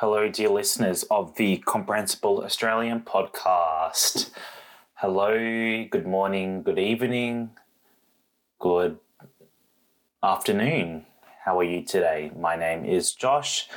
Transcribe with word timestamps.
Hello, 0.00 0.28
dear 0.28 0.50
listeners 0.50 1.04
of 1.04 1.36
the 1.36 1.56
Comprehensible 1.56 2.44
Australian 2.44 3.00
podcast. 3.00 4.28
Hello, 4.96 5.32
good 5.90 6.06
morning, 6.06 6.62
good 6.62 6.78
evening, 6.78 7.52
good 8.58 8.98
afternoon. 10.22 11.06
How 11.46 11.58
are 11.58 11.64
you 11.64 11.82
today? 11.82 12.30
My 12.38 12.56
name 12.56 12.84
is 12.84 13.14
Josh 13.14 13.70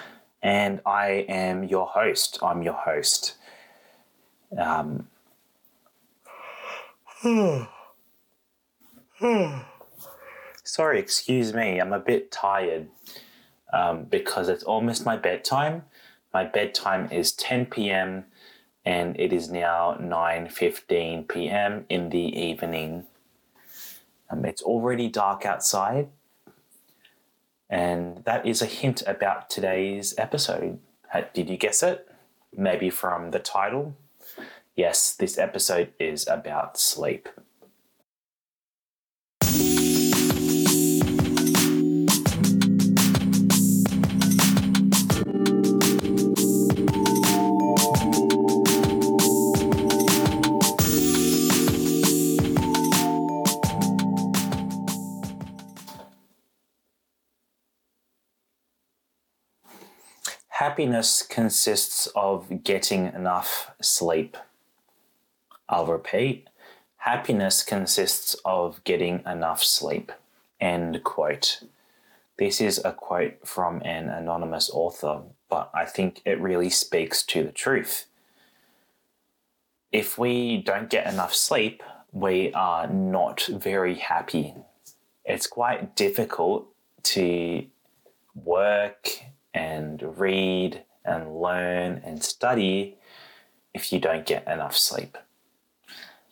and 0.43 0.81
I 0.85 1.25
am 1.29 1.63
your 1.63 1.87
host. 1.87 2.37
I'm 2.43 2.63
your 2.63 2.73
host. 2.73 3.35
Um, 4.57 5.07
sorry, 10.65 10.99
excuse 10.99 11.53
me, 11.53 11.79
I'm 11.79 11.93
a 11.93 11.99
bit 11.99 12.29
tired 12.29 12.89
um, 13.71 14.03
because 14.03 14.49
it's 14.49 14.63
almost 14.63 15.05
my 15.05 15.15
bedtime 15.15 15.83
my 16.33 16.45
bedtime 16.45 17.11
is 17.11 17.31
10 17.33 17.67
p.m. 17.67 18.25
and 18.85 19.19
it 19.19 19.33
is 19.33 19.49
now 19.49 19.97
9:15 19.99 21.27
p.m. 21.27 21.85
in 21.89 22.09
the 22.09 22.39
evening. 22.39 23.05
Um, 24.29 24.45
it's 24.45 24.61
already 24.61 25.07
dark 25.09 25.45
outside, 25.45 26.09
and 27.69 28.23
that 28.25 28.45
is 28.45 28.61
a 28.61 28.67
hint 28.67 29.01
about 29.07 29.49
today's 29.49 30.13
episode. 30.17 30.79
Did 31.33 31.49
you 31.49 31.57
guess 31.57 31.81
it? 31.81 32.07
Maybe 32.55 32.89
from 32.89 33.31
the 33.31 33.39
title. 33.39 33.95
Yes, 34.75 35.13
this 35.15 35.37
episode 35.37 35.91
is 35.99 36.27
about 36.27 36.79
sleep. 36.79 37.27
Happiness 60.59 61.21
consists 61.21 62.07
of 62.17 62.65
getting 62.65 63.05
enough 63.05 63.71
sleep. 63.81 64.35
I'll 65.69 65.85
repeat 65.85 66.49
happiness 66.97 67.63
consists 67.63 68.35
of 68.43 68.83
getting 68.83 69.23
enough 69.25 69.63
sleep. 69.63 70.11
End 70.59 71.01
quote. 71.05 71.63
This 72.37 72.59
is 72.59 72.81
a 72.83 72.91
quote 72.91 73.47
from 73.47 73.81
an 73.85 74.09
anonymous 74.09 74.69
author, 74.69 75.21
but 75.47 75.71
I 75.73 75.85
think 75.85 76.21
it 76.25 76.41
really 76.41 76.69
speaks 76.69 77.23
to 77.27 77.45
the 77.45 77.53
truth. 77.53 78.07
If 79.93 80.17
we 80.17 80.57
don't 80.57 80.89
get 80.89 81.07
enough 81.07 81.33
sleep, 81.33 81.81
we 82.11 82.51
are 82.51 82.85
not 82.85 83.47
very 83.49 83.95
happy. 83.95 84.55
It's 85.23 85.47
quite 85.47 85.95
difficult 85.95 86.67
to 87.03 87.65
work 88.35 89.21
and 89.53 90.17
read 90.17 90.83
and 91.05 91.39
learn 91.41 92.01
and 92.03 92.23
study 92.23 92.97
if 93.73 93.91
you 93.91 93.99
don't 93.99 94.25
get 94.25 94.47
enough 94.47 94.75
sleep. 94.75 95.17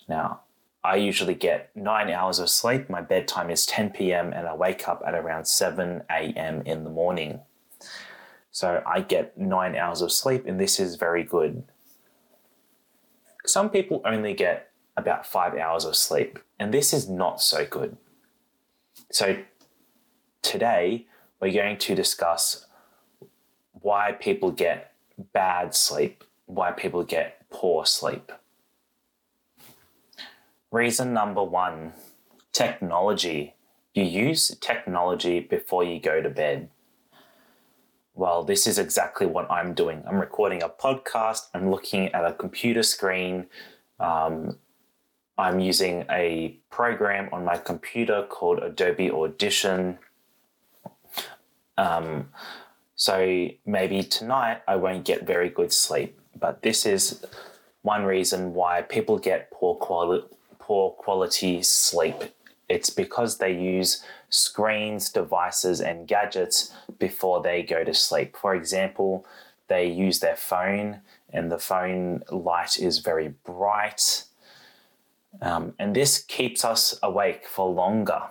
Now, 0.07 0.41
I 0.83 0.95
usually 0.95 1.35
get 1.35 1.75
nine 1.75 2.09
hours 2.09 2.39
of 2.39 2.49
sleep. 2.49 2.89
My 2.89 3.01
bedtime 3.01 3.49
is 3.49 3.65
10 3.65 3.89
p.m. 3.89 4.31
and 4.31 4.47
I 4.47 4.55
wake 4.55 4.87
up 4.87 5.03
at 5.05 5.15
around 5.15 5.45
7 5.45 6.03
a.m. 6.09 6.61
in 6.61 6.83
the 6.83 6.89
morning. 6.89 7.41
So 8.51 8.81
I 8.87 9.01
get 9.01 9.37
nine 9.37 9.75
hours 9.75 10.01
of 10.01 10.11
sleep, 10.11 10.45
and 10.47 10.59
this 10.59 10.79
is 10.79 10.95
very 10.95 11.23
good. 11.23 11.63
Some 13.45 13.69
people 13.69 14.01
only 14.03 14.33
get 14.33 14.71
about 14.95 15.25
five 15.25 15.55
hours 15.55 15.85
of 15.85 15.95
sleep, 15.95 16.39
and 16.57 16.73
this 16.73 16.93
is 16.93 17.07
not 17.07 17.41
so 17.41 17.65
good. 17.65 17.97
So 19.11 19.37
today, 20.41 21.05
we're 21.39 21.53
going 21.53 21.77
to 21.77 21.95
discuss 21.95 22.65
why 23.81 24.13
people 24.13 24.51
get 24.51 24.93
bad 25.33 25.75
sleep, 25.75 26.23
why 26.45 26.71
people 26.71 27.03
get 27.03 27.49
poor 27.49 27.85
sleep. 27.85 28.31
Reason 30.71 31.13
number 31.13 31.43
one 31.43 31.93
technology. 32.51 33.53
You 33.93 34.03
use 34.03 34.55
technology 34.61 35.39
before 35.39 35.83
you 35.83 35.99
go 35.99 36.21
to 36.21 36.29
bed. 36.29 36.69
Well, 38.13 38.43
this 38.43 38.65
is 38.65 38.79
exactly 38.79 39.27
what 39.27 39.49
I'm 39.49 39.73
doing. 39.73 40.03
I'm 40.07 40.19
recording 40.19 40.63
a 40.63 40.69
podcast, 40.69 41.47
I'm 41.53 41.69
looking 41.69 42.07
at 42.13 42.25
a 42.25 42.33
computer 42.33 42.83
screen. 42.83 43.45
Um, 43.99 44.57
I'm 45.37 45.59
using 45.59 46.03
a 46.09 46.57
program 46.71 47.29
on 47.31 47.45
my 47.45 47.57
computer 47.57 48.25
called 48.27 48.59
Adobe 48.59 49.11
Audition. 49.11 49.99
Um, 51.77 52.29
so 52.97 53.47
maybe 53.63 54.01
tonight 54.01 54.63
I 54.67 54.75
won't 54.75 55.05
get 55.05 55.25
very 55.25 55.49
good 55.49 55.71
sleep. 55.71 56.19
But 56.37 56.63
this 56.63 56.83
is 56.85 57.23
one 57.83 58.03
reason 58.03 58.55
why 58.55 58.81
people 58.81 59.19
get 59.19 59.51
poor 59.51 59.75
quality, 59.75 60.25
poor 60.57 60.91
quality 60.91 61.61
sleep. 61.61 62.15
It's 62.67 62.89
because 62.89 63.37
they 63.37 63.53
use 63.53 64.03
screens, 64.29 65.09
devices, 65.09 65.79
and 65.79 66.07
gadgets 66.07 66.73
before 66.97 67.41
they 67.41 67.61
go 67.61 67.83
to 67.83 67.93
sleep. 67.93 68.35
For 68.35 68.55
example, 68.55 69.25
they 69.67 69.85
use 69.85 70.19
their 70.19 70.35
phone, 70.35 71.01
and 71.31 71.51
the 71.51 71.59
phone 71.59 72.23
light 72.31 72.79
is 72.79 72.97
very 72.97 73.35
bright. 73.45 74.23
Um, 75.39 75.75
and 75.77 75.95
this 75.95 76.17
keeps 76.17 76.65
us 76.65 76.97
awake 77.03 77.45
for 77.45 77.69
longer. 77.69 78.23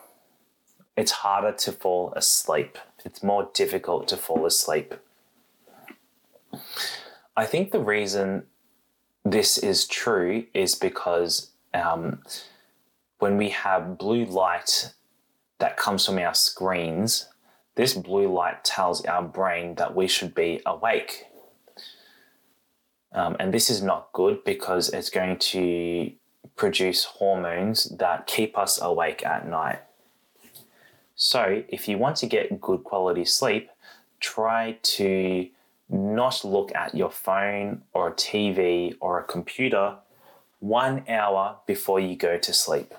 It's 0.97 1.13
harder 1.13 1.53
to 1.53 1.73
fall 1.73 2.13
asleep 2.17 2.79
it's 3.07 3.23
more 3.23 3.49
difficult 3.55 4.09
to 4.09 4.17
fall 4.17 4.45
asleep. 4.45 4.93
I 7.37 7.47
think 7.47 7.71
the 7.71 7.81
reason 7.81 8.43
this 9.25 9.57
is 9.59 9.87
true 9.87 10.47
is 10.53 10.75
because 10.75 11.53
um, 11.73 12.23
when 13.21 13.37
we 13.37 13.51
have 13.51 13.97
blue 13.97 14.25
light 14.25 14.93
that 15.59 15.77
comes 15.77 16.05
from 16.05 16.19
our 16.19 16.35
screens, 16.35 17.29
this 17.77 17.95
blue 17.95 18.31
light 18.33 18.65
tells 18.65 19.05
our 19.05 19.23
brain 19.23 19.77
that 19.77 19.95
we 19.95 20.09
should 20.09 20.35
be 20.35 20.61
awake. 20.67 21.27
Um, 23.13 23.37
and 23.39 23.55
this 23.55 23.71
is 23.71 23.83
not 23.83 24.13
good 24.13 24.43
because 24.45 24.89
it's 24.89 25.11
going 25.11 25.39
to 25.39 26.11
produce 26.57 27.05
hormones 27.05 27.85
that 27.99 28.27
keep 28.27 28.59
us 28.59 28.81
awake 28.83 29.25
at 29.25 29.47
night. 29.49 29.79
So, 31.17 31.63
if 31.69 31.89
you 31.89 31.97
want 31.97 32.17
to 32.17 32.27
get 32.27 32.61
good 32.61 32.85
quality 32.85 33.25
sleep, 33.25 33.71
try 34.21 34.77
to 34.83 35.49
not 35.89 36.45
look 36.45 36.75
at 36.75 36.95
your 36.95 37.11
phone 37.11 37.83
or 37.95 38.09
a 38.09 38.13
TV 38.13 38.95
or 39.01 39.19
a 39.19 39.25
computer 39.25 39.97
one 40.61 41.05
hour 41.09 41.57
before 41.67 42.01
you 42.01 42.17
go 42.17 42.37
to 42.37 42.53
sleep. 42.53 42.93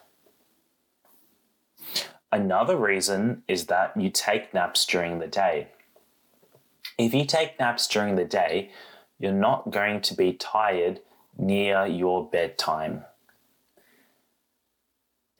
Another 2.32 2.76
reason 2.76 3.44
is 3.48 3.68
that 3.68 3.96
you 3.96 4.10
take 4.10 4.54
naps 4.54 4.86
during 4.86 5.20
the 5.20 5.28
day. 5.28 5.68
If 6.98 7.14
you 7.14 7.26
take 7.26 7.60
naps 7.60 7.88
during 7.88 8.16
the 8.16 8.26
day, 8.26 8.72
you're 9.20 9.32
not 9.32 9.70
going 9.70 10.02
to 10.02 10.16
be 10.16 10.34
tired 10.34 11.02
near 11.38 11.86
your 11.86 12.28
bedtime. 12.28 13.04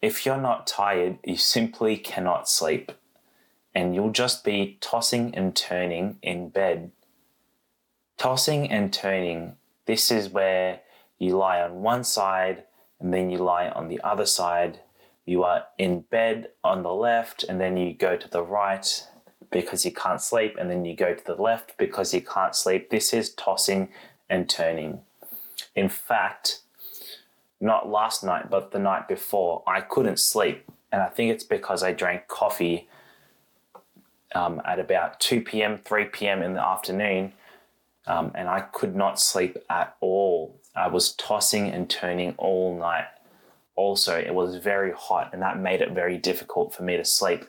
If 0.00 0.24
you're 0.24 0.36
not 0.40 0.66
tired, 0.66 1.18
you 1.24 1.36
simply 1.36 1.96
cannot 1.96 2.48
sleep, 2.48 2.92
and 3.74 3.94
you'll 3.94 4.10
just 4.10 4.44
be 4.44 4.78
tossing 4.80 5.34
and 5.34 5.56
turning 5.56 6.18
in 6.22 6.50
bed. 6.50 6.92
Tossing 8.16 8.70
and 8.70 8.92
turning, 8.92 9.56
this 9.86 10.10
is 10.10 10.28
where 10.28 10.80
you 11.18 11.36
lie 11.36 11.60
on 11.60 11.82
one 11.82 12.04
side 12.04 12.64
and 13.00 13.12
then 13.12 13.30
you 13.30 13.38
lie 13.38 13.68
on 13.68 13.88
the 13.88 14.00
other 14.02 14.26
side. 14.26 14.80
You 15.24 15.44
are 15.44 15.66
in 15.78 16.00
bed 16.00 16.48
on 16.64 16.82
the 16.82 16.92
left 16.92 17.44
and 17.44 17.60
then 17.60 17.76
you 17.76 17.94
go 17.94 18.16
to 18.16 18.28
the 18.28 18.42
right 18.42 19.06
because 19.50 19.84
you 19.84 19.92
can't 19.92 20.20
sleep, 20.20 20.56
and 20.58 20.70
then 20.70 20.84
you 20.84 20.94
go 20.94 21.14
to 21.14 21.24
the 21.24 21.40
left 21.40 21.76
because 21.78 22.12
you 22.12 22.20
can't 22.20 22.54
sleep. 22.54 22.90
This 22.90 23.14
is 23.14 23.32
tossing 23.34 23.88
and 24.28 24.48
turning. 24.48 25.00
In 25.74 25.88
fact, 25.88 26.60
not 27.60 27.88
last 27.88 28.22
night, 28.22 28.50
but 28.50 28.70
the 28.70 28.78
night 28.78 29.08
before, 29.08 29.62
I 29.66 29.80
couldn't 29.80 30.18
sleep. 30.18 30.64
And 30.92 31.02
I 31.02 31.08
think 31.08 31.32
it's 31.32 31.44
because 31.44 31.82
I 31.82 31.92
drank 31.92 32.28
coffee 32.28 32.88
um, 34.34 34.60
at 34.64 34.78
about 34.78 35.20
2 35.20 35.42
p.m., 35.42 35.78
3 35.78 36.04
p.m. 36.06 36.42
in 36.42 36.54
the 36.54 36.64
afternoon, 36.64 37.32
um, 38.06 38.32
and 38.34 38.48
I 38.48 38.60
could 38.60 38.94
not 38.94 39.20
sleep 39.20 39.58
at 39.68 39.96
all. 40.00 40.58
I 40.74 40.88
was 40.88 41.12
tossing 41.12 41.68
and 41.68 41.88
turning 41.90 42.34
all 42.38 42.78
night. 42.78 43.06
Also, 43.74 44.16
it 44.18 44.34
was 44.34 44.56
very 44.56 44.92
hot, 44.92 45.30
and 45.32 45.42
that 45.42 45.58
made 45.58 45.80
it 45.80 45.92
very 45.92 46.16
difficult 46.16 46.74
for 46.74 46.82
me 46.82 46.96
to 46.96 47.04
sleep. 47.04 47.44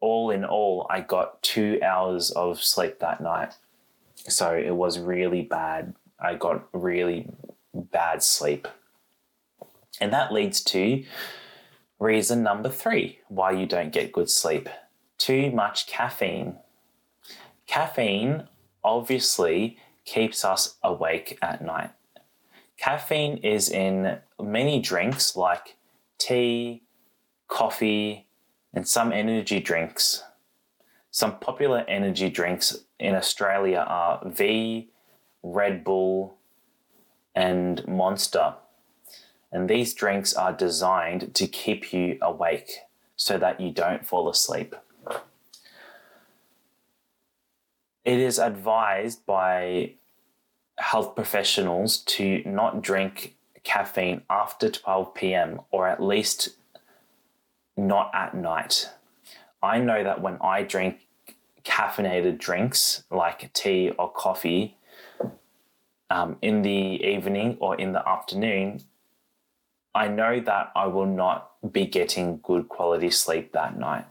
All 0.00 0.30
in 0.30 0.44
all, 0.44 0.86
I 0.90 1.00
got 1.00 1.42
two 1.42 1.80
hours 1.82 2.30
of 2.32 2.62
sleep 2.62 2.98
that 2.98 3.20
night. 3.20 3.54
So 4.16 4.54
it 4.54 4.74
was 4.74 4.98
really 4.98 5.42
bad. 5.42 5.94
I 6.18 6.34
got 6.34 6.68
really 6.72 7.28
bad 7.74 8.22
sleep. 8.22 8.68
And 10.00 10.12
that 10.12 10.32
leads 10.32 10.62
to 10.64 11.04
reason 11.98 12.42
number 12.42 12.68
three 12.68 13.20
why 13.28 13.52
you 13.52 13.66
don't 13.66 13.92
get 13.92 14.12
good 14.12 14.30
sleep 14.30 14.68
too 15.22 15.52
much 15.52 15.86
caffeine. 15.86 16.56
Caffeine 17.68 18.48
obviously 18.82 19.78
keeps 20.04 20.44
us 20.44 20.74
awake 20.82 21.38
at 21.40 21.64
night. 21.64 21.90
Caffeine 22.76 23.36
is 23.36 23.68
in 23.70 24.18
many 24.42 24.80
drinks 24.80 25.36
like 25.36 25.76
tea, 26.18 26.82
coffee, 27.46 28.26
and 28.74 28.88
some 28.88 29.12
energy 29.12 29.60
drinks. 29.60 30.24
Some 31.12 31.38
popular 31.38 31.84
energy 31.86 32.28
drinks 32.28 32.78
in 32.98 33.14
Australia 33.14 33.84
are 33.86 34.28
V, 34.28 34.90
Red 35.44 35.84
Bull, 35.84 36.36
and 37.32 37.86
Monster. 37.86 38.54
And 39.52 39.68
these 39.68 39.92
drinks 39.92 40.32
are 40.32 40.52
designed 40.52 41.34
to 41.34 41.46
keep 41.46 41.92
you 41.92 42.18
awake 42.22 42.78
so 43.16 43.36
that 43.38 43.60
you 43.60 43.70
don't 43.70 44.06
fall 44.06 44.28
asleep. 44.28 44.74
It 48.04 48.18
is 48.18 48.38
advised 48.38 49.24
by 49.26 49.92
health 50.78 51.14
professionals 51.14 51.98
to 51.98 52.42
not 52.44 52.82
drink 52.82 53.36
caffeine 53.62 54.22
after 54.28 54.70
12 54.70 55.14
p.m. 55.14 55.60
or 55.70 55.86
at 55.86 56.02
least 56.02 56.56
not 57.76 58.10
at 58.14 58.34
night. 58.34 58.90
I 59.62 59.78
know 59.78 60.02
that 60.02 60.20
when 60.20 60.38
I 60.40 60.62
drink 60.62 61.06
caffeinated 61.64 62.38
drinks 62.38 63.04
like 63.10 63.52
tea 63.52 63.90
or 63.90 64.10
coffee 64.10 64.76
um, 66.10 66.36
in 66.42 66.62
the 66.62 66.70
evening 66.70 67.56
or 67.60 67.76
in 67.76 67.92
the 67.92 68.06
afternoon, 68.08 68.82
I 69.94 70.08
know 70.08 70.40
that 70.40 70.72
I 70.74 70.86
will 70.86 71.06
not 71.06 71.50
be 71.72 71.86
getting 71.86 72.40
good 72.42 72.68
quality 72.68 73.10
sleep 73.10 73.52
that 73.52 73.78
night. 73.78 74.06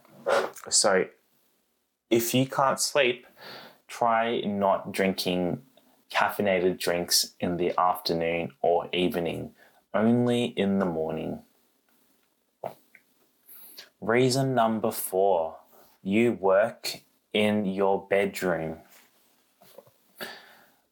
So 0.70 1.06
if 2.10 2.34
you 2.34 2.46
can't 2.46 2.80
sleep, 2.80 3.26
try 3.88 4.42
not 4.42 4.92
drinking 4.92 5.62
caffeinated 6.12 6.78
drinks 6.78 7.34
in 7.40 7.58
the 7.58 7.74
afternoon 7.80 8.52
or 8.62 8.90
evening, 8.94 9.52
only 9.94 10.46
in 10.46 10.80
the 10.80 10.86
morning. 10.86 11.40
Reason 14.02 14.54
number 14.54 14.92
four 14.92 15.58
you 16.04 16.34
work 16.34 17.02
in 17.34 17.66
your 17.66 18.08
bedroom. 18.08 18.78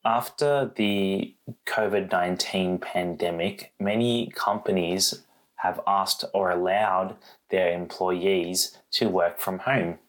After 0.06 0.72
the 0.76 1.36
COVID 1.66 2.12
19 2.12 2.78
pandemic, 2.80 3.74
many 3.80 4.32
companies 4.34 5.24
have 5.56 5.82
asked 5.86 6.24
or 6.34 6.52
allowed 6.52 7.18
their 7.50 7.74
employees 7.74 8.78
to 8.92 9.10
work 9.10 9.40
from 9.40 9.60
home. 9.60 10.00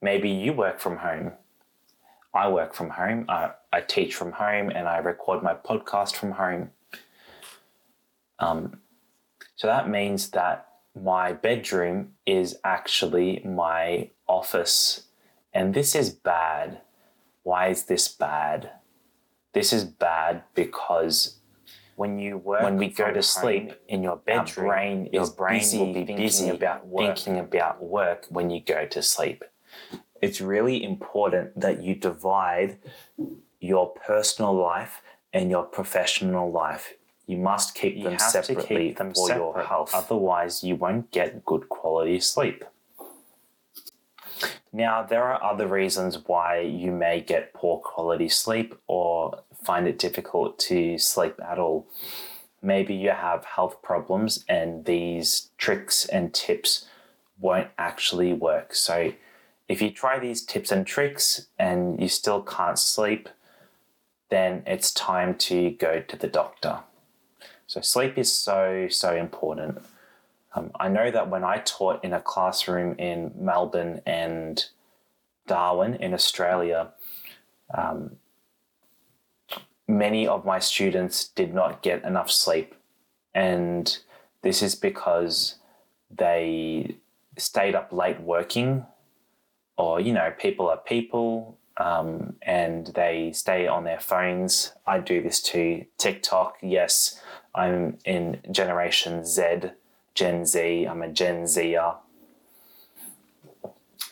Maybe 0.00 0.30
you 0.30 0.54
work 0.54 0.80
from 0.80 0.98
home. 0.98 1.32
I 2.32 2.48
work 2.48 2.72
from 2.72 2.90
home. 2.90 3.26
I, 3.28 3.50
I 3.70 3.82
teach 3.82 4.14
from 4.14 4.32
home 4.32 4.70
and 4.70 4.88
I 4.88 4.98
record 4.98 5.42
my 5.42 5.54
podcast 5.54 6.14
from 6.14 6.32
home. 6.32 6.70
Um, 8.38 8.80
so 9.56 9.66
that 9.66 9.90
means 9.90 10.30
that 10.30 10.68
my 10.94 11.32
bedroom 11.32 12.12
is 12.24 12.56
actually 12.64 13.42
my 13.44 14.10
office. 14.26 15.02
And 15.52 15.74
this 15.74 15.94
is 15.94 16.10
bad. 16.10 16.80
Why 17.42 17.68
is 17.68 17.84
this 17.84 18.08
bad? 18.08 18.70
This 19.52 19.72
is 19.72 19.84
bad 19.84 20.42
because 20.54 21.38
when 21.96 22.18
you 22.18 22.38
work, 22.38 22.62
when 22.62 22.76
we 22.76 22.88
go 22.88 23.12
to 23.12 23.22
sleep 23.22 23.72
in 23.88 24.02
your 24.02 24.16
bedroom, 24.16 24.66
your 24.66 24.74
brain, 24.74 25.08
your 25.12 25.30
brain 25.30 25.78
will 25.78 25.92
be 25.92 26.04
busy 26.04 26.48
about 26.48 26.86
work. 26.86 27.16
thinking 27.16 27.38
about 27.38 27.82
work 27.82 28.26
when 28.28 28.50
you 28.50 28.60
go 28.60 28.86
to 28.86 29.02
sleep 29.02 29.44
it's 30.20 30.40
really 30.40 30.82
important 30.82 31.58
that 31.60 31.82
you 31.82 31.94
divide 31.94 32.78
your 33.60 33.90
personal 33.94 34.54
life 34.54 35.02
and 35.32 35.50
your 35.50 35.64
professional 35.64 36.50
life. 36.50 36.94
You 37.26 37.36
must 37.36 37.74
keep 37.74 37.96
you 37.96 38.04
them 38.04 38.18
separately 38.18 38.88
keep 38.88 38.98
them 38.98 39.12
for 39.12 39.28
separate. 39.28 39.38
your 39.38 39.62
health. 39.62 39.90
Otherwise, 39.94 40.64
you 40.64 40.76
won't 40.76 41.10
get 41.10 41.44
good 41.44 41.68
quality 41.68 42.20
sleep. 42.20 42.64
Now, 44.78 45.02
there 45.02 45.24
are 45.24 45.42
other 45.42 45.66
reasons 45.66 46.18
why 46.28 46.60
you 46.60 46.92
may 46.92 47.20
get 47.20 47.52
poor 47.52 47.80
quality 47.80 48.28
sleep 48.28 48.76
or 48.86 49.42
find 49.64 49.88
it 49.88 49.98
difficult 49.98 50.56
to 50.70 50.98
sleep 50.98 51.34
at 51.44 51.58
all. 51.58 51.88
Maybe 52.62 52.94
you 52.94 53.10
have 53.10 53.44
health 53.44 53.82
problems 53.82 54.44
and 54.48 54.84
these 54.84 55.50
tricks 55.58 56.06
and 56.06 56.32
tips 56.32 56.86
won't 57.40 57.70
actually 57.76 58.32
work. 58.32 58.72
So, 58.72 59.14
if 59.66 59.82
you 59.82 59.90
try 59.90 60.20
these 60.20 60.44
tips 60.44 60.70
and 60.70 60.86
tricks 60.86 61.48
and 61.58 62.00
you 62.00 62.06
still 62.06 62.40
can't 62.40 62.78
sleep, 62.78 63.28
then 64.30 64.62
it's 64.64 64.94
time 64.94 65.34
to 65.38 65.72
go 65.72 66.02
to 66.02 66.16
the 66.16 66.28
doctor. 66.28 66.82
So, 67.66 67.80
sleep 67.80 68.16
is 68.16 68.32
so, 68.32 68.86
so 68.88 69.16
important. 69.16 69.84
Um, 70.54 70.70
I 70.78 70.88
know 70.88 71.10
that 71.10 71.28
when 71.28 71.44
I 71.44 71.58
taught 71.58 72.04
in 72.04 72.12
a 72.12 72.20
classroom 72.20 72.94
in 72.98 73.32
Melbourne 73.36 74.00
and 74.06 74.64
Darwin 75.46 75.94
in 75.94 76.14
Australia, 76.14 76.92
um, 77.76 78.16
many 79.86 80.26
of 80.26 80.44
my 80.44 80.58
students 80.58 81.28
did 81.28 81.54
not 81.54 81.82
get 81.82 82.04
enough 82.04 82.30
sleep. 82.30 82.74
And 83.34 83.98
this 84.42 84.62
is 84.62 84.74
because 84.74 85.56
they 86.10 86.96
stayed 87.36 87.74
up 87.74 87.92
late 87.92 88.20
working 88.20 88.86
or 89.76 90.00
you 90.00 90.12
know 90.12 90.32
people 90.38 90.68
are 90.68 90.78
people 90.78 91.58
um, 91.76 92.34
and 92.42 92.88
they 92.88 93.30
stay 93.32 93.66
on 93.68 93.84
their 93.84 94.00
phones. 94.00 94.72
I 94.86 94.98
do 94.98 95.22
this 95.22 95.40
too. 95.40 95.84
Tiktok 95.98 96.56
yes 96.62 97.20
i'm 97.54 97.98
in 98.04 98.38
generation 98.50 99.24
z 99.24 99.42
gen 100.18 100.44
z 100.44 100.86
i'm 100.86 101.02
a 101.02 101.08
gen 101.08 101.46
zer 101.46 101.94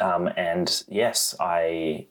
um, 0.01 0.29
and 0.37 0.85
yes 0.89 1.35
i 1.41 2.07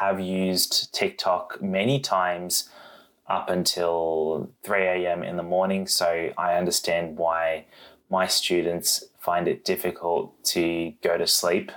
have 0.00 0.18
used 0.20 0.92
tiktok 0.92 1.62
many 1.62 2.00
times 2.00 2.68
up 3.28 3.48
until 3.48 4.50
3 4.64 4.82
a.m 4.86 5.22
in 5.22 5.36
the 5.36 5.42
morning 5.42 5.86
so 5.86 6.30
i 6.36 6.54
understand 6.54 7.16
why 7.16 7.64
my 8.10 8.26
students 8.26 9.04
find 9.18 9.48
it 9.48 9.64
difficult 9.64 10.24
to 10.44 10.92
go 11.02 11.16
to 11.16 11.26
sleep 11.26 11.72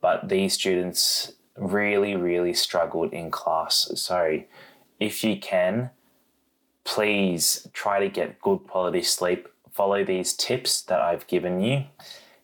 but 0.00 0.28
these 0.28 0.52
students 0.54 1.32
really, 1.56 2.16
really 2.16 2.54
struggled 2.54 3.12
in 3.12 3.30
class. 3.30 3.90
So 3.94 4.42
if 5.00 5.24
you 5.24 5.38
can, 5.38 5.90
please 6.84 7.68
try 7.72 8.00
to 8.00 8.08
get 8.08 8.40
good 8.40 8.58
quality 8.68 9.02
sleep. 9.02 9.48
Follow 9.76 10.04
these 10.04 10.32
tips 10.32 10.80
that 10.82 11.00
I've 11.00 11.26
given 11.26 11.60
you, 11.60 11.84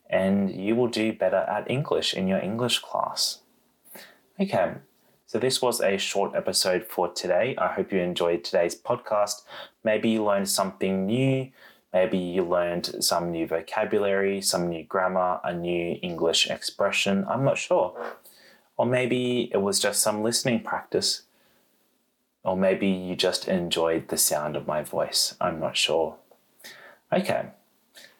and 0.08 0.54
you 0.54 0.76
will 0.76 0.88
do 0.88 1.12
better 1.12 1.44
at 1.48 1.70
English 1.70 2.12
in 2.14 2.28
your 2.28 2.40
English 2.40 2.80
class. 2.80 3.40
Okay, 4.38 4.74
so 5.26 5.38
this 5.38 5.62
was 5.62 5.80
a 5.80 5.96
short 5.96 6.34
episode 6.34 6.84
for 6.86 7.08
today. 7.08 7.56
I 7.56 7.68
hope 7.68 7.90
you 7.90 8.00
enjoyed 8.00 8.44
today's 8.44 8.76
podcast. 8.76 9.42
Maybe 9.82 10.10
you 10.10 10.24
learned 10.24 10.48
something 10.48 11.06
new 11.06 11.50
Maybe 11.92 12.16
you 12.16 12.42
learned 12.42 13.04
some 13.04 13.30
new 13.30 13.46
vocabulary, 13.46 14.40
some 14.40 14.68
new 14.68 14.82
grammar, 14.82 15.40
a 15.44 15.52
new 15.52 15.98
English 16.02 16.48
expression. 16.48 17.26
I'm 17.28 17.44
not 17.44 17.58
sure. 17.58 17.94
Or 18.78 18.86
maybe 18.86 19.50
it 19.52 19.58
was 19.58 19.78
just 19.78 20.00
some 20.00 20.22
listening 20.22 20.62
practice. 20.62 21.22
Or 22.44 22.56
maybe 22.56 22.88
you 22.88 23.14
just 23.14 23.46
enjoyed 23.46 24.08
the 24.08 24.16
sound 24.16 24.56
of 24.56 24.66
my 24.66 24.82
voice. 24.82 25.36
I'm 25.38 25.60
not 25.60 25.76
sure. 25.76 26.16
Okay, 27.12 27.48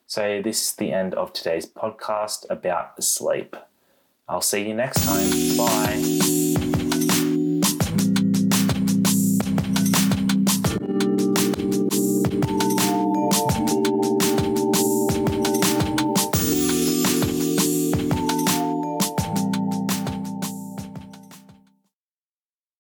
so 0.06 0.42
this 0.42 0.66
is 0.66 0.74
the 0.74 0.92
end 0.92 1.14
of 1.14 1.32
today's 1.32 1.64
podcast 1.64 2.44
about 2.50 3.02
sleep. 3.02 3.56
I'll 4.28 4.42
see 4.42 4.68
you 4.68 4.74
next 4.74 5.06
time. 5.06 5.56
Bye. 5.56 6.61